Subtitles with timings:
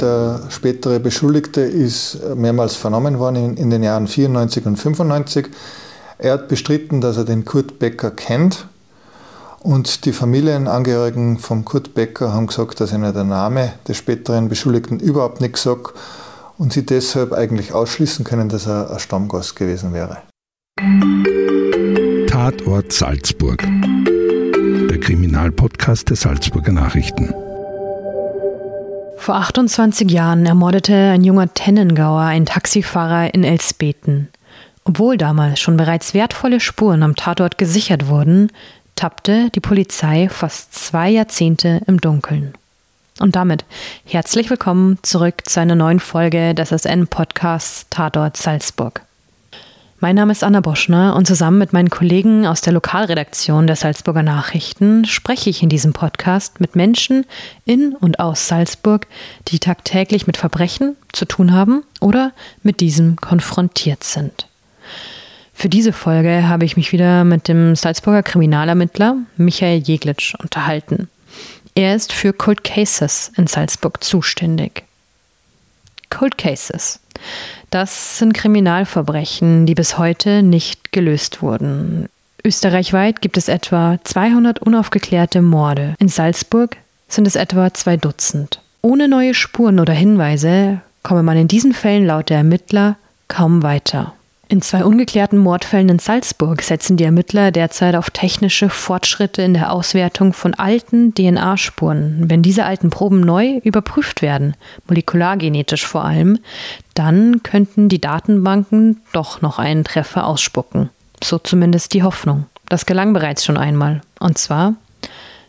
[0.00, 5.50] Der spätere Beschuldigte ist mehrmals vernommen worden in, den Jahren 94 und 95.
[6.18, 8.66] Er hat bestritten, dass er den Kurt Becker kennt.
[9.60, 14.98] Und die Familienangehörigen von Kurt Becker haben gesagt, dass ihnen der Name des späteren Beschuldigten
[14.98, 15.94] überhaupt nichts sagt
[16.58, 20.18] und sie deshalb eigentlich ausschließen können, dass er ein Stammgast gewesen wäre.
[22.26, 23.62] Tatort Salzburg.
[23.62, 27.32] Der Kriminalpodcast der Salzburger Nachrichten.
[29.16, 34.28] Vor 28 Jahren ermordete ein junger Tennengauer einen Taxifahrer in Elsbeten.
[34.84, 38.50] Obwohl damals schon bereits wertvolle Spuren am Tatort gesichert wurden,
[38.96, 42.54] tappte die Polizei fast zwei Jahrzehnte im Dunkeln.
[43.20, 43.64] Und damit
[44.04, 49.03] herzlich willkommen zurück zu einer neuen Folge des SN-Podcasts Tatort Salzburg.
[50.00, 54.22] Mein Name ist Anna Boschner und zusammen mit meinen Kollegen aus der Lokalredaktion der Salzburger
[54.22, 57.24] Nachrichten spreche ich in diesem Podcast mit Menschen
[57.64, 59.06] in und aus Salzburg,
[59.48, 64.48] die tagtäglich mit Verbrechen zu tun haben oder mit diesem konfrontiert sind.
[65.54, 71.08] Für diese Folge habe ich mich wieder mit dem Salzburger Kriminalermittler Michael Jeglitsch unterhalten.
[71.76, 74.82] Er ist für Cold Cases in Salzburg zuständig.
[76.10, 77.00] Cold Cases.
[77.74, 82.08] Das sind Kriminalverbrechen, die bis heute nicht gelöst wurden.
[82.44, 85.96] Österreichweit gibt es etwa 200 unaufgeklärte Morde.
[85.98, 86.76] In Salzburg
[87.08, 88.60] sind es etwa zwei Dutzend.
[88.80, 92.94] Ohne neue Spuren oder Hinweise komme man in diesen Fällen laut der Ermittler
[93.26, 94.12] kaum weiter.
[94.54, 99.72] In zwei ungeklärten Mordfällen in Salzburg setzen die Ermittler derzeit auf technische Fortschritte in der
[99.72, 102.30] Auswertung von alten DNA-Spuren.
[102.30, 104.54] Wenn diese alten Proben neu überprüft werden,
[104.86, 106.38] molekulargenetisch vor allem,
[106.94, 110.88] dann könnten die Datenbanken doch noch einen Treffer ausspucken.
[111.20, 112.46] So zumindest die Hoffnung.
[112.68, 114.02] Das gelang bereits schon einmal.
[114.20, 114.74] Und zwar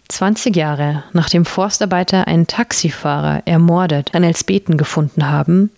[0.08, 5.69] 20 Jahre nachdem Forstarbeiter einen Taxifahrer ermordet an Elsbeten gefunden haben,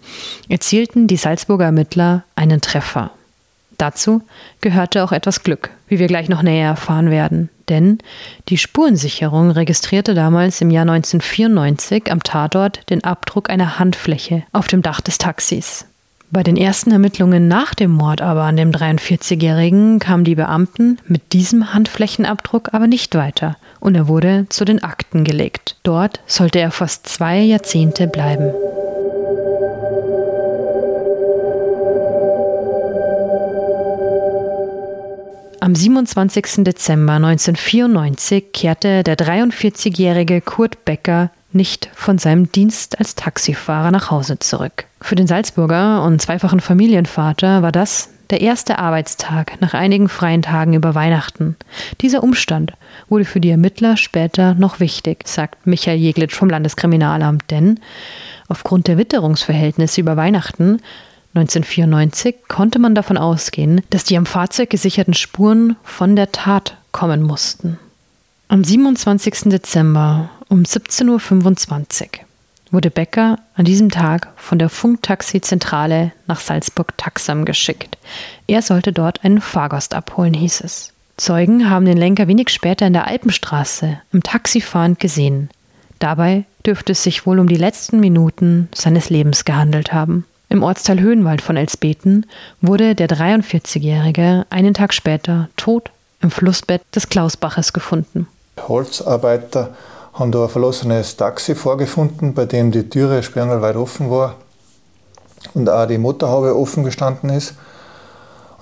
[0.47, 3.11] erzielten die Salzburger Ermittler einen Treffer.
[3.77, 4.21] Dazu
[4.61, 7.49] gehörte auch etwas Glück, wie wir gleich noch näher erfahren werden.
[7.69, 7.99] Denn
[8.49, 14.81] die Spurensicherung registrierte damals im Jahr 1994 am Tatort den Abdruck einer Handfläche auf dem
[14.81, 15.85] Dach des Taxis.
[16.29, 21.31] Bei den ersten Ermittlungen nach dem Mord aber an dem 43-Jährigen kamen die Beamten mit
[21.31, 25.77] diesem Handflächenabdruck aber nicht weiter und er wurde zu den Akten gelegt.
[25.83, 28.51] Dort sollte er fast zwei Jahrzehnte bleiben.
[35.67, 36.63] Am 27.
[36.63, 44.39] Dezember 1994 kehrte der 43-jährige Kurt Becker nicht von seinem Dienst als Taxifahrer nach Hause
[44.39, 44.85] zurück.
[45.01, 50.73] Für den Salzburger und zweifachen Familienvater war das der erste Arbeitstag nach einigen freien Tagen
[50.73, 51.57] über Weihnachten.
[51.99, 52.71] Dieser Umstand
[53.09, 57.81] wurde für die Ermittler später noch wichtig, sagt Michael Jeglitsch vom Landeskriminalamt, denn
[58.47, 60.79] aufgrund der Witterungsverhältnisse über Weihnachten
[61.37, 67.21] 1994 konnte man davon ausgehen, dass die am Fahrzeug gesicherten Spuren von der Tat kommen
[67.21, 67.77] mussten.
[68.47, 69.49] Am 27.
[69.49, 72.09] Dezember um 17.25 Uhr
[72.71, 77.97] wurde Becker an diesem Tag von der Funktaxi-Zentrale nach Salzburg-Taxam geschickt.
[78.47, 80.93] Er sollte dort einen Fahrgast abholen, hieß es.
[81.17, 85.49] Zeugen haben den Lenker wenig später in der Alpenstraße im Taxi fahrend gesehen.
[85.99, 90.25] Dabei dürfte es sich wohl um die letzten Minuten seines Lebens gehandelt haben.
[90.49, 92.25] Im Ortsteil Höhenwald von Elsbeten
[92.61, 95.91] wurde der 43-Jährige einen Tag später tot
[96.21, 98.27] im Flussbett des Klausbaches gefunden.
[98.67, 99.75] Holzarbeiter
[100.13, 104.35] haben da ein verlassenes Taxi vorgefunden, bei dem die Türe sperrangelweit offen war
[105.53, 107.55] und auch die Motorhaube offen gestanden ist.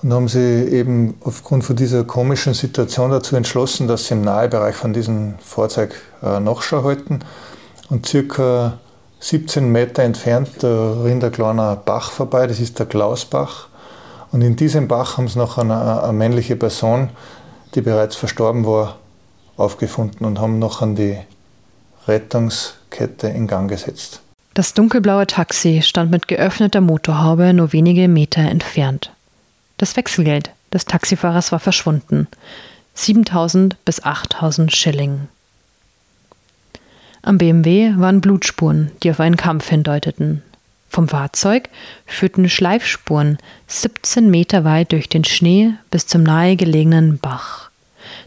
[0.02, 4.76] Und haben sie eben aufgrund von dieser komischen Situation dazu entschlossen, dass sie im Nahebereich
[4.76, 7.20] von diesem Fahrzeug äh, Nachschau halten.
[7.88, 8.78] Und circa
[9.20, 13.68] 17 Meter entfernt da rinnt ein kleiner Bach vorbei, das ist der Klausbach.
[14.32, 17.10] Und in diesem Bach haben sie noch eine, eine männliche Person,
[17.74, 18.98] die bereits verstorben war,
[19.56, 21.18] aufgefunden und haben noch an die
[22.06, 24.20] Rettungskette in Gang gesetzt.
[24.54, 29.12] Das dunkelblaue Taxi stand mit geöffneter Motorhaube nur wenige Meter entfernt.
[29.76, 32.26] Das Wechselgeld des Taxifahrers war verschwunden.
[32.94, 35.28] 7000 bis 8000 Schilling.
[37.26, 40.42] Am BMW waren Blutspuren, die auf einen Kampf hindeuteten.
[40.88, 41.68] Vom Fahrzeug
[42.06, 47.70] führten Schleifspuren 17 Meter weit durch den Schnee bis zum nahegelegenen Bach.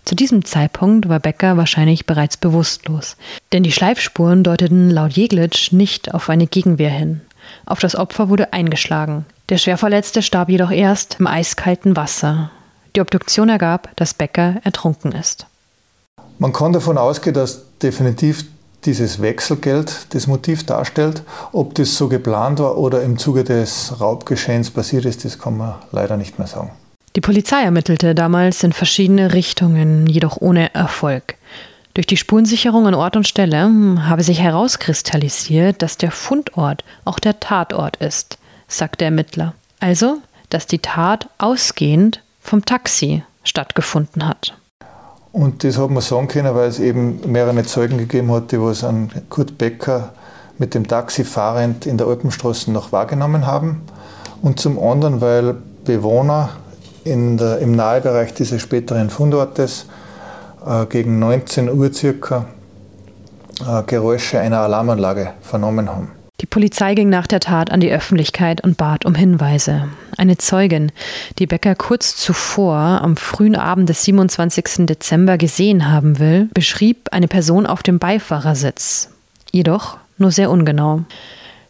[0.03, 3.15] Zu diesem Zeitpunkt war Becker wahrscheinlich bereits bewusstlos,
[3.53, 7.21] denn die Schleifspuren deuteten laut Jeglitsch nicht auf eine Gegenwehr hin.
[7.65, 9.25] Auf das Opfer wurde eingeschlagen.
[9.47, 12.51] Der Schwerverletzte starb jedoch erst im eiskalten Wasser.
[12.97, 15.45] Die Obduktion ergab, dass Becker ertrunken ist.
[16.37, 18.43] Man kann davon ausgehen, dass definitiv
[18.85, 21.23] dieses Wechselgeld das Motiv darstellt.
[21.51, 25.75] Ob das so geplant war oder im Zuge des Raubgeschehens passiert ist, das kann man
[25.91, 26.71] leider nicht mehr sagen.
[27.15, 31.35] Die Polizei ermittelte damals in verschiedene Richtungen, jedoch ohne Erfolg.
[31.95, 37.19] Durch die Spurensicherung an Ort und Stelle hm, habe sich herauskristallisiert, dass der Fundort auch
[37.19, 38.37] der Tatort ist,
[38.67, 39.53] sagt der Ermittler.
[39.79, 44.58] Also, dass die Tat ausgehend vom Taxi stattgefunden hat.
[45.31, 48.83] Und das hat man sagen können, weil es eben mehrere Zeugen gegeben hat, die was
[48.83, 50.09] an Kurt Becker
[50.57, 53.83] mit dem Taxi fahrend in der Alpenstraße noch wahrgenommen haben.
[54.41, 55.55] Und zum anderen, weil
[55.85, 56.49] Bewohner
[57.05, 59.85] der, im Nahebereich dieses späteren Fundortes
[60.65, 62.45] äh, gegen 19 Uhr circa
[63.61, 66.18] äh, Geräusche einer Alarmanlage vernommen haben.
[66.49, 69.87] Die Polizei ging nach der Tat an die Öffentlichkeit und bat um Hinweise.
[70.17, 70.91] Eine Zeugin,
[71.37, 74.87] die Becker kurz zuvor am frühen Abend des 27.
[74.87, 79.11] Dezember gesehen haben will, beschrieb eine Person auf dem Beifahrersitz.
[79.51, 81.03] Jedoch nur sehr ungenau.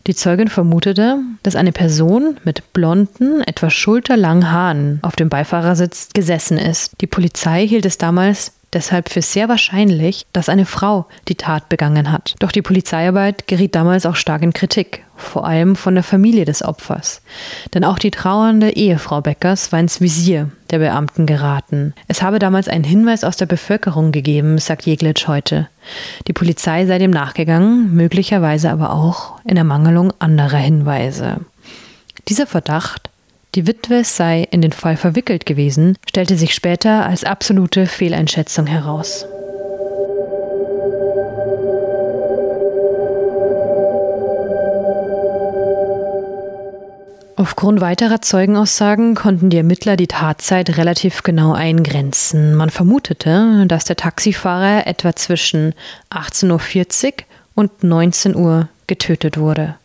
[0.08, 6.58] Die Zeugin vermutete, dass eine Person mit blonden, etwa schulterlangen Haaren auf dem Beifahrersitz gesessen
[6.58, 6.94] ist.
[7.02, 12.12] Die Polizei hielt es damals deshalb für sehr wahrscheinlich, dass eine Frau die Tat begangen
[12.12, 12.36] hat.
[12.40, 16.64] Doch die Polizeiarbeit geriet damals auch stark in Kritik, vor allem von der Familie des
[16.64, 17.22] Opfers.
[17.74, 21.94] Denn auch die trauernde Ehefrau Beckers war ins Visier der Beamten geraten.
[22.08, 25.68] Es habe damals einen Hinweis aus der Bevölkerung gegeben, sagt Jeglitsch heute.
[26.28, 31.38] Die Polizei sei dem nachgegangen, möglicherweise aber auch in Ermangelung anderer Hinweise.
[32.28, 33.09] Dieser Verdacht
[33.56, 39.26] die Witwe sei in den Fall verwickelt gewesen, stellte sich später als absolute Fehleinschätzung heraus.
[47.40, 52.54] Aufgrund weiterer Zeugenaussagen konnten die Ermittler die Tatzeit relativ genau eingrenzen.
[52.54, 55.74] Man vermutete, dass der Taxifahrer etwa zwischen
[56.12, 57.14] 18.40 Uhr
[57.56, 59.76] und 19 Uhr getötet wurde.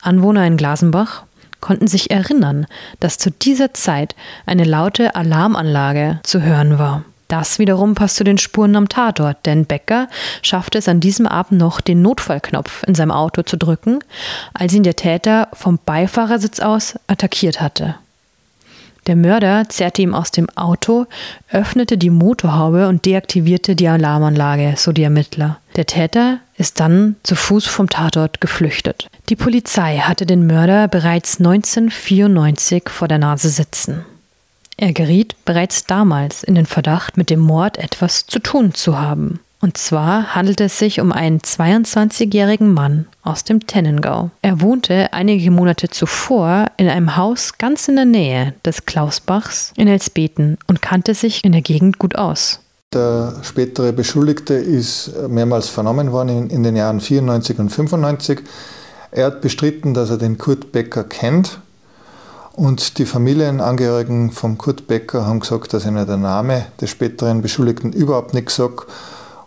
[0.00, 1.23] Anwohner in Glasenbach
[1.64, 2.66] konnten sich erinnern,
[3.00, 4.14] dass zu dieser Zeit
[4.44, 7.04] eine laute Alarmanlage zu hören war.
[7.28, 10.08] Das wiederum passt zu den Spuren am Tatort, denn Becker
[10.42, 14.00] schaffte es an diesem Abend noch, den Notfallknopf in seinem Auto zu drücken,
[14.52, 17.94] als ihn der Täter vom Beifahrersitz aus attackiert hatte.
[19.06, 21.06] Der Mörder zerrte ihm aus dem Auto,
[21.50, 25.58] öffnete die Motorhaube und deaktivierte die Alarmanlage, so die Ermittler.
[25.76, 29.08] Der Täter ist dann zu Fuß vom Tatort geflüchtet.
[29.28, 34.04] Die Polizei hatte den Mörder bereits 1994 vor der Nase sitzen.
[34.76, 39.40] Er geriet bereits damals in den Verdacht, mit dem Mord etwas zu tun zu haben.
[39.64, 44.30] Und zwar handelte es sich um einen 22-jährigen Mann aus dem Tennengau.
[44.42, 49.88] Er wohnte einige Monate zuvor in einem Haus ganz in der Nähe des Klausbachs in
[49.88, 52.60] Elsbeten und kannte sich in der Gegend gut aus.
[52.92, 58.42] Der spätere Beschuldigte ist mehrmals vernommen worden in, in den Jahren 94 und 95.
[59.12, 61.58] Er hat bestritten, dass er den Kurt Becker kennt.
[62.52, 67.94] Und die Familienangehörigen von Kurt Becker haben gesagt, dass ihnen der Name des späteren Beschuldigten
[67.94, 68.86] überhaupt nichts sagt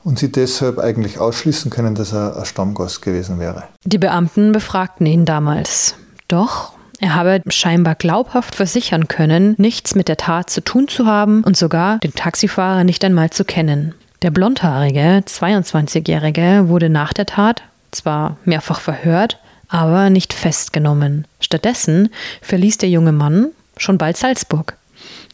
[0.08, 3.64] und sie deshalb eigentlich ausschließen können, dass er ein Stammgast gewesen wäre.
[3.84, 5.96] Die Beamten befragten ihn damals.
[6.30, 6.72] Doch
[7.02, 11.58] er habe scheinbar glaubhaft versichern können, nichts mit der Tat zu tun zu haben und
[11.58, 13.96] sogar den Taxifahrer nicht einmal zu kennen.
[14.22, 17.62] Der blondhaarige, 22-Jährige wurde nach der Tat
[17.92, 21.26] zwar mehrfach verhört, aber nicht festgenommen.
[21.42, 22.08] Stattdessen
[22.42, 24.78] verließ der junge Mann schon bald Salzburg.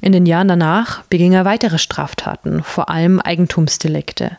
[0.02, 4.38] In den Jahren danach beging er weitere Straftaten, vor allem Eigentumsdelikte.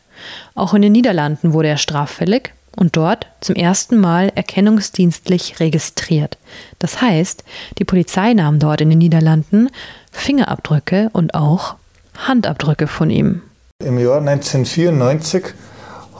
[0.54, 6.38] Auch in den Niederlanden wurde er straffällig und dort zum ersten Mal erkennungsdienstlich registriert.
[6.78, 7.44] Das heißt,
[7.78, 9.70] die Polizei nahm dort in den Niederlanden
[10.10, 11.76] Fingerabdrücke und auch
[12.16, 13.42] Handabdrücke von ihm.
[13.84, 15.44] Im Jahr 1994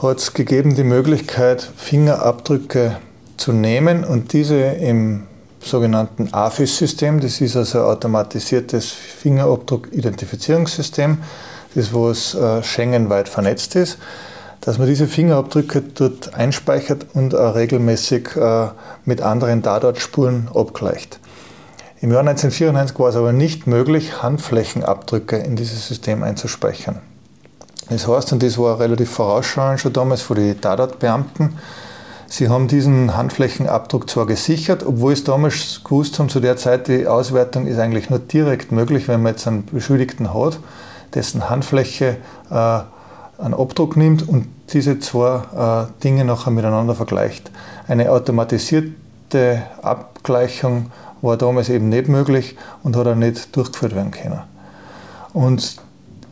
[0.01, 2.97] hat es gegeben die Möglichkeit, Fingerabdrücke
[3.37, 5.23] zu nehmen und diese im
[5.61, 11.17] sogenannten AFIS-System, das ist also ein automatisiertes Fingerabdruck-Identifizierungssystem,
[11.75, 13.97] das was äh, Schengen-weit vernetzt ist,
[14.61, 18.69] dass man diese Fingerabdrücke dort einspeichert und auch regelmäßig äh,
[19.05, 21.19] mit anderen Tatortspuren abgleicht.
[22.01, 26.99] Im Jahr 1994 war es aber nicht möglich, Handflächenabdrücke in dieses System einzuspeichern.
[27.89, 31.57] Das heißt, und das war relativ vorausschauend schon damals für die Tatortbeamten,
[32.27, 37.07] sie haben diesen Handflächenabdruck zwar gesichert, obwohl es damals gewusst haben, zu der Zeit, die
[37.07, 40.59] Auswertung ist eigentlich nur direkt möglich, wenn man jetzt einen Beschuldigten hat,
[41.15, 42.17] dessen Handfläche
[42.49, 42.79] äh,
[43.37, 47.51] einen Abdruck nimmt und diese zwei äh, Dinge nachher miteinander vergleicht.
[47.87, 50.91] Eine automatisierte Abgleichung
[51.21, 54.41] war damals eben nicht möglich und hat auch nicht durchgeführt werden können.
[55.33, 55.77] Und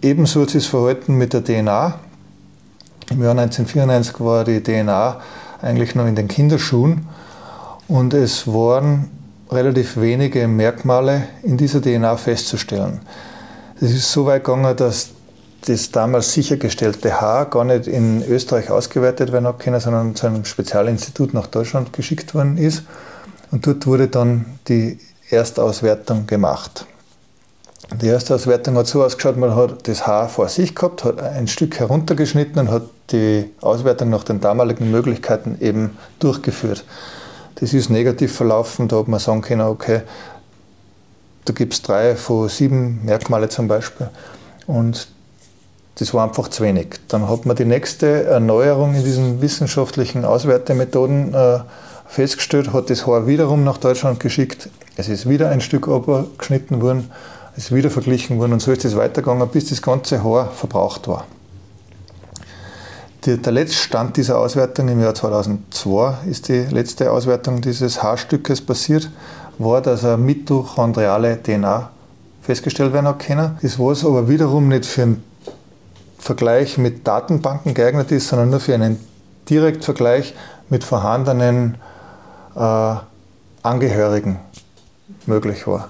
[0.01, 1.95] ebenso hat sich das Verhalten mit der DNA.
[3.09, 5.19] Im Jahr 1994 war die DNA
[5.61, 7.07] eigentlich noch in den Kinderschuhen
[7.87, 9.09] und es waren
[9.51, 13.01] relativ wenige Merkmale in dieser DNA festzustellen.
[13.81, 15.09] Es ist so weit gegangen, dass
[15.65, 21.33] das damals sichergestellte Haar gar nicht in Österreich ausgewertet werden können, sondern zu einem Spezialinstitut
[21.33, 22.83] nach Deutschland geschickt worden ist.
[23.51, 24.99] Und dort wurde dann die
[25.29, 26.85] Erstauswertung gemacht.
[28.01, 31.47] Die erste Auswertung hat so ausgeschaut, man hat das Haar vor sich gehabt, hat ein
[31.47, 36.85] Stück heruntergeschnitten und hat die Auswertung nach den damaligen Möglichkeiten eben durchgeführt.
[37.55, 40.01] Das ist negativ verlaufen, da hat man sagen können, okay,
[41.45, 44.09] da gibt es drei von sieben Merkmale zum Beispiel.
[44.67, 45.07] Und
[45.95, 46.99] das war einfach zu wenig.
[47.07, 51.59] Dann hat man die nächste Erneuerung in diesen wissenschaftlichen Auswertemethoden äh,
[52.07, 54.69] festgestellt, hat das Haar wiederum nach Deutschland geschickt.
[54.95, 55.89] Es ist wieder ein Stück
[56.37, 57.11] geschnitten worden,
[57.55, 61.07] es ist wieder verglichen worden und so ist es weitergegangen, bis das ganze Haar verbraucht
[61.07, 61.25] war.
[63.25, 68.61] Die, der letzte Stand dieser Auswertung im Jahr 2002 ist die letzte Auswertung dieses Haarstückes
[68.61, 69.09] passiert,
[69.59, 71.89] war, dass eine mitochondriale DNA
[72.41, 73.57] festgestellt werden hat können.
[73.61, 75.23] Das was aber wiederum nicht für einen
[76.17, 78.99] Vergleich mit Datenbanken geeignet ist, sondern nur für einen
[79.49, 80.33] Direktvergleich
[80.69, 81.77] mit vorhandenen
[82.55, 82.95] äh,
[83.61, 84.39] Angehörigen
[85.25, 85.89] möglich war.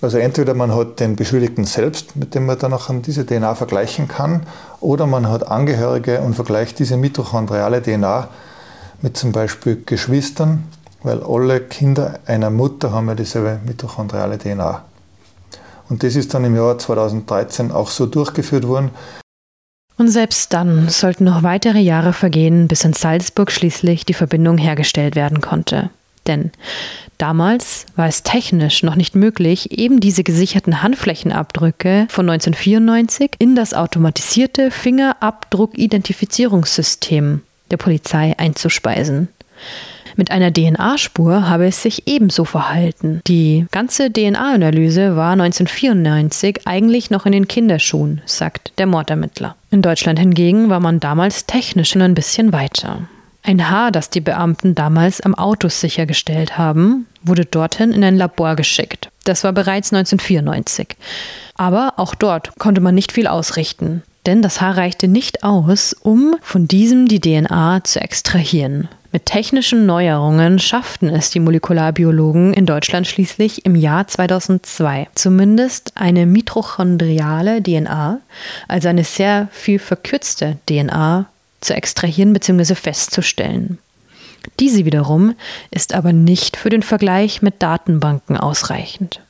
[0.00, 4.06] Also entweder man hat den Beschuldigten selbst, mit dem man dann auch diese DNA vergleichen
[4.06, 4.46] kann,
[4.80, 8.28] oder man hat Angehörige und vergleicht diese mitochondriale DNA
[9.02, 10.64] mit zum Beispiel Geschwistern,
[11.02, 14.84] weil alle Kinder einer Mutter haben ja dieselbe mitochondriale DNA.
[15.88, 18.90] Und das ist dann im Jahr 2013 auch so durchgeführt worden.
[19.96, 25.16] Und selbst dann sollten noch weitere Jahre vergehen, bis in Salzburg schließlich die Verbindung hergestellt
[25.16, 25.90] werden konnte.
[26.28, 26.52] Denn
[27.16, 33.74] damals war es technisch noch nicht möglich, eben diese gesicherten Handflächenabdrücke von 1994 in das
[33.74, 39.28] automatisierte Fingerabdruckidentifizierungssystem der Polizei einzuspeisen.
[40.18, 43.20] Mit einer DNA-Spur habe es sich ebenso verhalten.
[43.28, 49.54] Die ganze DNA-Analyse war 1994 eigentlich noch in den Kinderschuhen, sagt der Mordermittler.
[49.70, 53.02] In Deutschland hingegen war man damals technisch schon ein bisschen weiter.
[53.44, 58.56] Ein Haar, das die Beamten damals am Auto sichergestellt haben, wurde dorthin in ein Labor
[58.56, 59.10] geschickt.
[59.22, 60.96] Das war bereits 1994.
[61.54, 66.34] Aber auch dort konnte man nicht viel ausrichten, denn das Haar reichte nicht aus, um
[66.42, 68.88] von diesem die DNA zu extrahieren.
[69.10, 76.26] Mit technischen Neuerungen schafften es die Molekularbiologen in Deutschland schließlich im Jahr 2002, zumindest eine
[76.26, 78.20] mitochondriale DNA,
[78.68, 81.24] also eine sehr viel verkürzte DNA,
[81.62, 82.74] zu extrahieren bzw.
[82.74, 83.78] festzustellen.
[84.60, 85.34] Diese wiederum
[85.70, 89.20] ist aber nicht für den Vergleich mit Datenbanken ausreichend.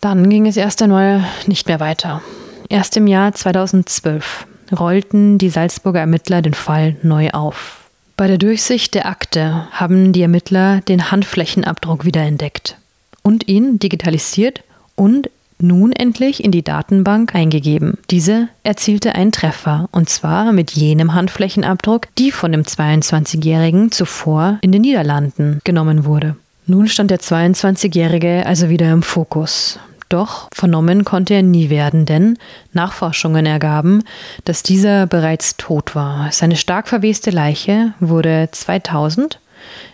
[0.00, 2.22] Dann ging es erst einmal nicht mehr weiter.
[2.68, 4.46] Erst im Jahr 2012
[4.78, 7.85] rollten die Salzburger Ermittler den Fall neu auf.
[8.16, 12.78] Bei der Durchsicht der Akte haben die Ermittler den Handflächenabdruck wiederentdeckt
[13.22, 14.62] und ihn digitalisiert
[14.94, 17.98] und nun endlich in die Datenbank eingegeben.
[18.10, 24.72] Diese erzielte einen Treffer, und zwar mit jenem Handflächenabdruck, die von dem 22-Jährigen zuvor in
[24.72, 26.36] den Niederlanden genommen wurde.
[26.66, 29.78] Nun stand der 22-Jährige also wieder im Fokus.
[30.08, 32.38] Doch vernommen konnte er nie werden, denn
[32.72, 34.04] Nachforschungen ergaben,
[34.44, 36.30] dass dieser bereits tot war.
[36.30, 39.40] Seine stark verweste Leiche wurde 2000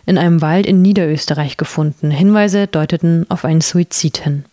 [0.05, 2.11] in einem Wald in Niederösterreich gefunden.
[2.11, 4.45] Hinweise deuteten auf einen Suizid hin.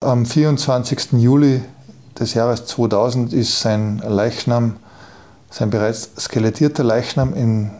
[0.00, 1.12] Am 24.
[1.12, 1.62] Juli
[2.18, 4.76] des Jahres 2000 ist sein Leichnam,
[5.50, 7.70] sein bereits skelettierter Leichnam in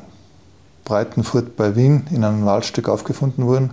[0.85, 3.71] Breitenfurt bei Wien in einem Waldstück aufgefunden worden.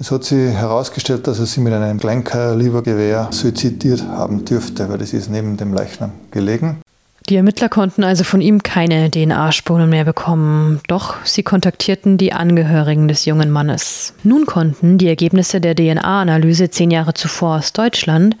[0.00, 5.12] Es hat sich herausgestellt, dass er sich mit einem Kleinkalibergewehr suizidiert haben dürfte, weil das
[5.12, 6.80] ist neben dem Leichnam gelegen.
[7.28, 13.08] Die Ermittler konnten also von ihm keine DNA-Spuren mehr bekommen, doch sie kontaktierten die Angehörigen
[13.08, 14.14] des jungen Mannes.
[14.24, 18.36] Nun konnten die Ergebnisse der DNA-Analyse zehn Jahre zuvor aus Deutschland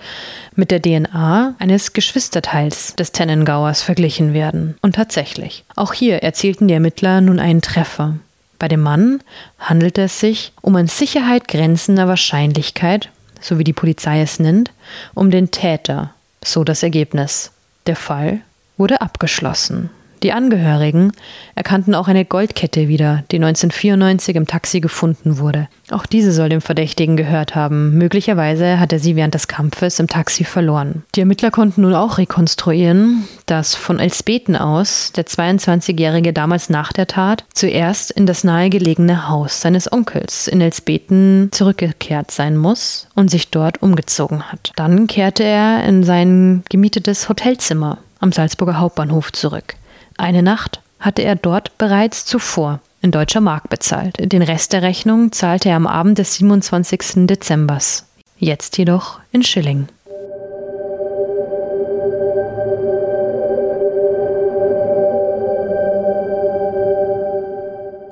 [0.56, 4.76] mit der DNA eines Geschwisterteils des Tennengauers verglichen werden.
[4.80, 8.14] Und tatsächlich, auch hier erzielten die Ermittler nun einen Treffer.
[8.60, 9.22] Bei dem Mann
[9.58, 13.08] handelte es sich um an Sicherheit grenzender Wahrscheinlichkeit,
[13.40, 14.70] so wie die Polizei es nennt,
[15.14, 16.14] um den Täter,
[16.44, 17.52] so das Ergebnis.
[17.86, 18.42] Der Fall
[18.76, 19.88] wurde abgeschlossen.
[20.22, 21.12] Die Angehörigen
[21.54, 25.68] erkannten auch eine Goldkette wieder, die 1994 im Taxi gefunden wurde.
[25.90, 27.96] Auch diese soll dem Verdächtigen gehört haben.
[27.96, 31.04] Möglicherweise hat er sie während des Kampfes im Taxi verloren.
[31.14, 37.06] Die Ermittler konnten nun auch rekonstruieren, dass von Elsbeten aus der 22-Jährige damals nach der
[37.06, 43.48] Tat zuerst in das nahegelegene Haus seines Onkels in Elsbeten zurückgekehrt sein muss und sich
[43.48, 44.72] dort umgezogen hat.
[44.76, 49.76] Dann kehrte er in sein gemietetes Hotelzimmer am Salzburger Hauptbahnhof zurück.
[50.20, 54.18] Eine Nacht hatte er dort bereits zuvor in deutscher Mark bezahlt.
[54.20, 57.26] Den Rest der Rechnung zahlte er am Abend des 27.
[57.26, 58.04] Dezembers.
[58.36, 59.88] Jetzt jedoch in Schilling.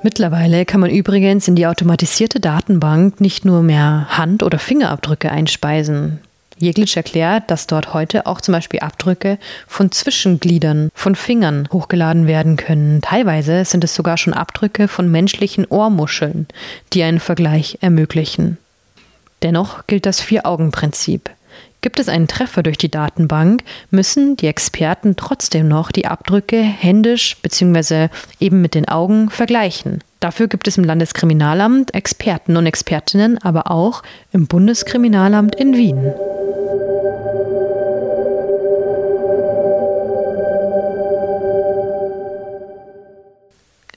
[0.01, 6.21] Mittlerweile kann man übrigens in die automatisierte Datenbank nicht nur mehr Hand- oder Fingerabdrücke einspeisen.
[6.59, 12.57] Jeglitsch erklärt, dass dort heute auch zum Beispiel Abdrücke von Zwischengliedern, von Fingern hochgeladen werden
[12.57, 13.01] können.
[13.01, 16.47] Teilweise sind es sogar schon Abdrücke von menschlichen Ohrmuscheln,
[16.93, 18.57] die einen Vergleich ermöglichen.
[19.41, 21.29] Dennoch gilt das Vier-Augen-Prinzip.
[21.81, 27.37] Gibt es einen Treffer durch die Datenbank, müssen die Experten trotzdem noch die Abdrücke händisch
[27.41, 28.09] bzw.
[28.41, 30.03] eben mit den Augen vergleichen.
[30.19, 36.13] Dafür gibt es im Landeskriminalamt Experten und Expertinnen, aber auch im Bundeskriminalamt in Wien.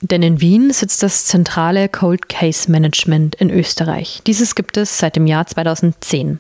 [0.03, 4.21] Denn in Wien sitzt das zentrale Cold Case Management in Österreich.
[4.27, 6.39] Dieses gibt es seit dem Jahr 2010.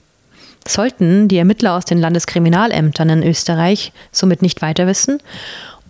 [0.66, 5.19] Sollten die Ermittler aus den Landeskriminalämtern in Österreich somit nicht weiter wissen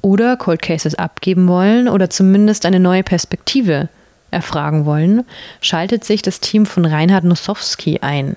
[0.00, 3.88] oder Cold Cases abgeben wollen oder zumindest eine neue Perspektive
[4.31, 5.25] erfragen wollen,
[5.61, 8.37] schaltet sich das Team von Reinhard Nussowski ein.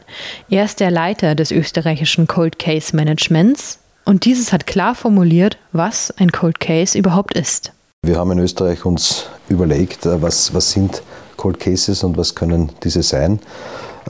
[0.50, 6.12] Er ist der Leiter des österreichischen Cold Case Managements und dieses hat klar formuliert, was
[6.18, 7.72] ein Cold Case überhaupt ist.
[8.04, 11.02] Wir haben in Österreich uns überlegt, äh, was, was sind
[11.38, 13.40] Cold Cases und was können diese sein.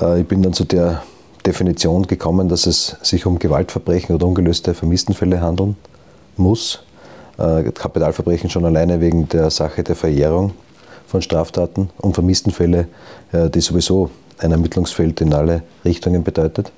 [0.01, 1.03] Äh, ich bin dann zu der
[1.45, 5.75] Definition gekommen, dass es sich um Gewaltverbrechen oder ungelöste Vermisstenfälle handeln
[6.37, 6.83] muss.
[7.37, 10.53] Äh, Kapitalverbrechen schon alleine wegen der Sache der Verjährung
[11.07, 12.87] von Straftaten und Vermisstenfälle,
[13.31, 16.71] äh, die sowieso ein Ermittlungsfeld in alle Richtungen bedeutet.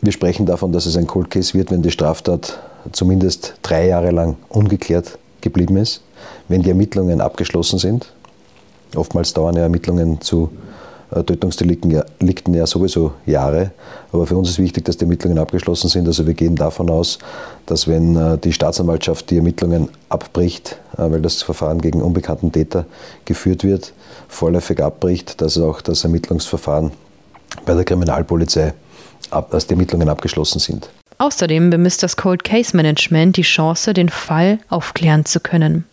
[0.00, 2.58] Wir sprechen davon, dass es ein Cold Case wird, wenn die Straftat
[2.92, 6.02] zumindest drei Jahre lang ungeklärt geblieben ist,
[6.46, 8.12] wenn die Ermittlungen abgeschlossen sind.
[8.94, 10.50] Oftmals dauern ja Ermittlungen zu
[11.10, 12.04] Tötungsdelikten ja,
[12.48, 13.70] ja sowieso Jahre.
[14.12, 16.06] Aber für uns ist wichtig, dass die Ermittlungen abgeschlossen sind.
[16.06, 17.18] Also wir gehen davon aus,
[17.66, 22.84] dass wenn äh, die Staatsanwaltschaft die Ermittlungen abbricht, äh, weil das Verfahren gegen unbekannten Täter
[23.24, 23.92] geführt wird,
[24.28, 26.92] vorläufig abbricht, dass auch das Ermittlungsverfahren
[27.64, 28.74] bei der Kriminalpolizei,
[29.50, 30.90] dass die Ermittlungen abgeschlossen sind.
[31.18, 35.84] Außerdem bemisst das Cold Case Management die Chance, den Fall aufklären zu können.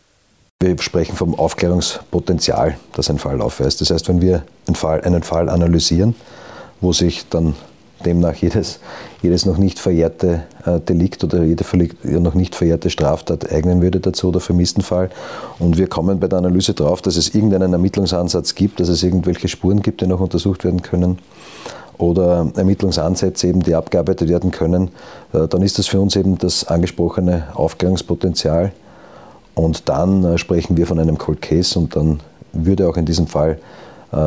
[0.64, 3.82] Wir sprechen vom Aufklärungspotenzial, das ein Fall aufweist.
[3.82, 6.16] Das heißt, wenn wir einen Fall, einen Fall analysieren,
[6.80, 7.56] wo sich dann
[8.06, 8.80] demnach jedes,
[9.22, 11.66] jedes noch nicht verjährte äh, Delikt oder jede
[12.22, 15.10] noch nicht verjährte Straftat eignen würde dazu oder vermissten Fall.
[15.60, 19.50] Und wir kommen bei der Analyse darauf, dass es irgendeinen Ermittlungsansatz gibt, dass es irgendwelche
[19.50, 21.20] Spuren gibt, die noch untersucht werden können
[21.98, 24.90] oder Ermittlungsansätze eben, die abgearbeitet werden können,
[25.34, 28.72] äh, dann ist das für uns eben das angesprochene Aufklärungspotenzial
[29.56, 32.20] und dann äh, sprechen wir von einem Cold Case und dann
[32.54, 33.60] würde auch in diesem Fall
[34.12, 34.18] äh,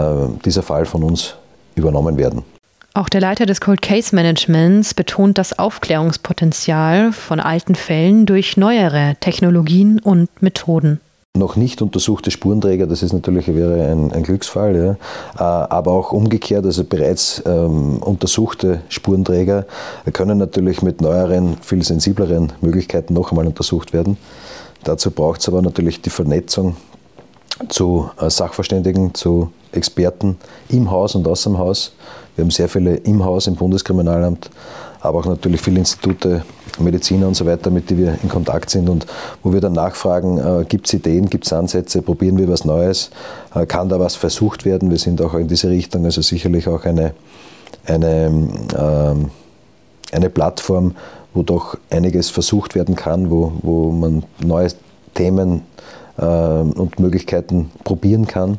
[0.45, 1.35] dieser Fall von uns
[1.75, 2.43] übernommen werden.
[2.95, 9.15] Auch der Leiter des Cold Case Managements betont das Aufklärungspotenzial von alten Fällen durch neuere
[9.21, 11.01] Technologien und Methoden
[11.39, 14.91] noch nicht untersuchte Spurenträger, das ist natürlich wäre ein, ein Glücksfall, ja.
[15.39, 19.65] Äh, aber auch umgekehrt, also bereits ähm, untersuchte Spurenträger
[20.13, 24.17] können natürlich mit neueren, viel sensibleren Möglichkeiten noch einmal untersucht werden.
[24.85, 26.77] Dazu braucht es aber natürlich die Vernetzung
[27.69, 30.39] zu äh, Sachverständigen, zu Experten
[30.69, 31.93] im Haus und außer dem Haus.
[32.37, 34.51] Wir haben sehr viele im Haus, im Bundeskriminalamt,
[35.01, 36.43] aber auch natürlich viele Institute,
[36.79, 39.07] Mediziner und so weiter, mit denen wir in Kontakt sind und
[39.43, 43.11] wo wir dann nachfragen, äh, gibt es Ideen, gibt es Ansätze, probieren wir was Neues,
[43.55, 44.91] äh, kann da was versucht werden.
[44.91, 47.15] Wir sind auch in diese Richtung, also sicherlich auch eine,
[47.87, 50.95] eine, äh, eine Plattform,
[51.39, 54.69] wo doch einiges versucht werden kann, wo, wo man neue
[55.15, 55.63] Themen
[56.17, 58.59] äh, und Möglichkeiten probieren kann.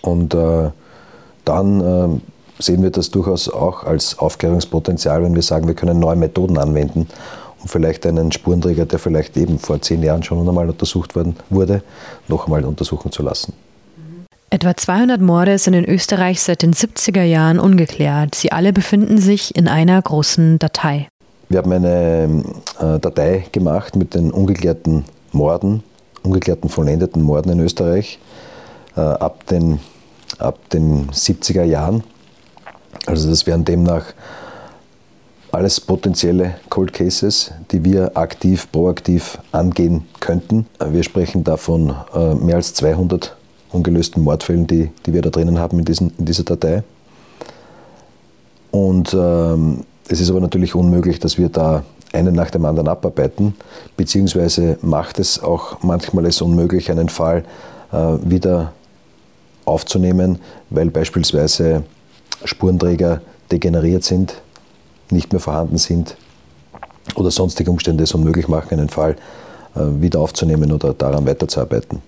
[0.00, 0.70] Und äh,
[1.44, 6.14] dann äh, sehen wir das durchaus auch als Aufklärungspotenzial, wenn wir sagen, wir können neue
[6.14, 7.08] Methoden anwenden,
[7.60, 11.82] um vielleicht einen Spurenträger, der vielleicht eben vor zehn Jahren schon einmal untersucht worden wurde,
[12.28, 13.52] noch einmal untersuchen zu lassen.
[14.50, 18.36] Etwa 200 Morde sind in Österreich seit den 70er Jahren ungeklärt.
[18.36, 21.08] Sie alle befinden sich in einer großen Datei.
[21.50, 22.44] Wir haben eine
[22.78, 25.82] äh, Datei gemacht mit den ungeklärten Morden,
[26.22, 28.20] ungeklärten vollendeten Morden in Österreich
[28.96, 29.80] äh, ab den,
[30.38, 32.04] ab den 70er Jahren.
[33.04, 34.04] Also das wären demnach
[35.50, 40.66] alles potenzielle Cold Cases, die wir aktiv, proaktiv angehen könnten.
[40.78, 43.36] Wir sprechen davon äh, mehr als 200
[43.72, 46.84] ungelösten Mordfällen, die, die wir da drinnen haben in, diesen, in dieser Datei.
[48.70, 53.54] Und ähm, es ist aber natürlich unmöglich, dass wir da einen nach dem anderen abarbeiten,
[53.96, 57.44] beziehungsweise macht es auch manchmal es unmöglich, einen Fall
[57.92, 58.72] äh, wieder
[59.64, 61.84] aufzunehmen, weil beispielsweise
[62.44, 63.20] Spurenträger
[63.52, 64.34] degeneriert sind,
[65.10, 66.16] nicht mehr vorhanden sind
[67.14, 69.16] oder sonstige Umstände es unmöglich machen, einen Fall
[69.76, 72.02] äh, wieder aufzunehmen oder daran weiterzuarbeiten.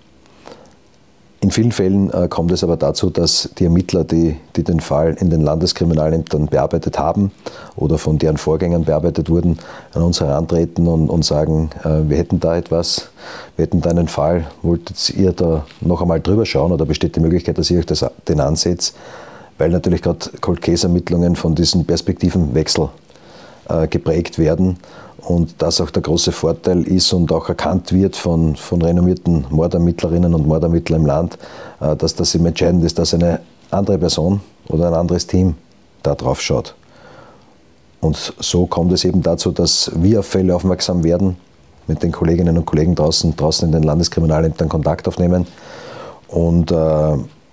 [1.42, 5.16] In vielen Fällen äh, kommt es aber dazu, dass die Ermittler, die, die den Fall
[5.18, 7.32] in den Landeskriminalämtern bearbeitet haben
[7.74, 9.58] oder von deren Vorgängern bearbeitet wurden,
[9.92, 13.08] an uns herantreten und, und sagen, äh, wir hätten da etwas,
[13.56, 17.20] wir hätten da einen Fall, wolltet ihr da noch einmal drüber schauen oder besteht die
[17.20, 18.94] Möglichkeit, dass ihr euch das, den ansetzt,
[19.58, 22.88] weil natürlich gerade Cold Case Ermittlungen von diesem Perspektivenwechsel
[23.90, 24.78] geprägt werden
[25.22, 30.34] und das auch der große Vorteil ist und auch erkannt wird von, von renommierten Mordermittlerinnen
[30.34, 31.38] und Mordermittlern im Land,
[31.80, 35.54] äh, dass das eben entscheidend ist, dass eine andere Person oder ein anderes Team
[36.02, 36.74] da drauf schaut.
[38.00, 41.36] Und so kommt es eben dazu, dass wir auf Fälle aufmerksam werden,
[41.86, 45.46] mit den Kolleginnen und Kollegen draußen, draußen in den Landeskriminalämtern Kontakt aufnehmen
[46.28, 46.74] und, äh,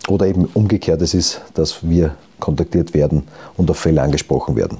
[0.07, 4.79] oder eben umgekehrt es ist, dass wir kontaktiert werden und auf Fälle angesprochen werden.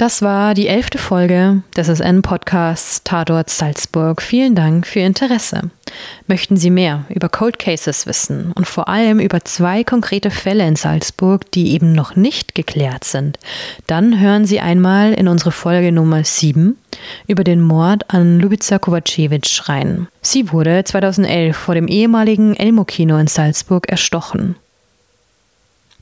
[0.00, 4.22] Das war die elfte Folge des SN-Podcasts Tatort Salzburg.
[4.22, 5.68] Vielen Dank für Ihr Interesse.
[6.26, 10.76] Möchten Sie mehr über Cold Cases wissen und vor allem über zwei konkrete Fälle in
[10.76, 13.38] Salzburg, die eben noch nicht geklärt sind,
[13.88, 16.78] dann hören Sie einmal in unsere Folge Nummer 7
[17.26, 20.08] über den Mord an Lubica Kovacevic rein.
[20.22, 24.56] Sie wurde 2011 vor dem ehemaligen Elmo-Kino in Salzburg erstochen.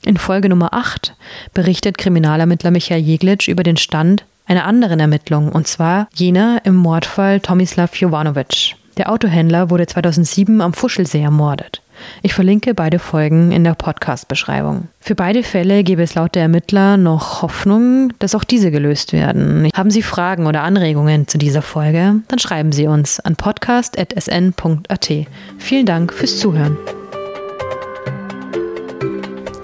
[0.05, 1.15] In Folge Nummer 8
[1.53, 7.39] berichtet Kriminalermittler Michael Jeglitsch über den Stand einer anderen Ermittlung, und zwar jener im Mordfall
[7.39, 8.75] Tomislav Jovanovic.
[8.97, 11.81] Der Autohändler wurde 2007 am Fuschelsee ermordet.
[12.21, 14.87] Ich verlinke beide Folgen in der Podcast-Beschreibung.
[14.99, 19.69] Für beide Fälle gäbe es laut der Ermittler noch Hoffnung, dass auch diese gelöst werden.
[19.73, 22.15] Haben Sie Fragen oder Anregungen zu dieser Folge?
[22.27, 25.11] Dann schreiben Sie uns an podcast.sn.at.
[25.57, 26.77] Vielen Dank fürs Zuhören.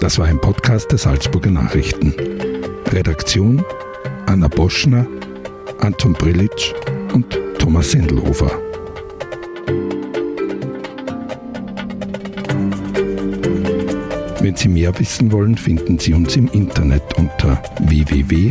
[0.06, 2.14] Das war ein Podcast der Salzburger Nachrichten.
[2.92, 3.64] Redaktion
[4.26, 5.04] Anna Boschner,
[5.80, 6.72] Anton Brillitsch
[7.12, 7.26] und
[7.58, 8.52] Thomas Sendelhofer.
[14.40, 18.46] Wenn Sie mehr wissen wollen, finden Sie uns im Internet unter www.sn.at.